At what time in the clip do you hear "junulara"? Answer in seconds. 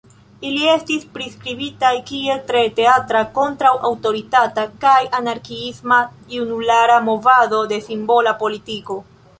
6.37-6.99